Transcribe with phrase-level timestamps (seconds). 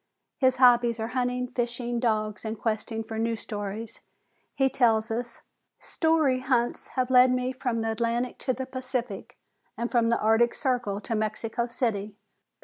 [0.39, 4.01] His hobbies are hunting, fishing, dogs, and questing for new stories.
[4.55, 5.43] He tells us:
[5.77, 9.37] "Story hunts have led me from the Atlantic to the Pacific
[9.77, 12.15] and from the Arctic Circle to Mexico City.